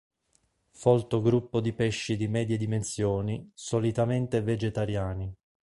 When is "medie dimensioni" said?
2.27-3.51